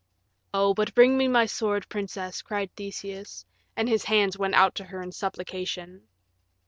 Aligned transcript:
"Oh, 0.51 0.73
but 0.73 0.95
bring 0.95 1.15
me 1.15 1.27
my 1.27 1.45
sword, 1.45 1.87
princess," 1.87 2.41
cried 2.41 2.71
Theseus, 2.75 3.45
and 3.77 3.87
his 3.87 4.05
hands 4.05 4.35
went 4.35 4.55
out 4.55 4.73
to 4.77 4.85
her 4.85 4.99
in 4.99 5.11
supplication. 5.11 6.07